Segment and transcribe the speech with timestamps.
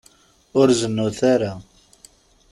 [0.59, 1.51] Ur zennut ara.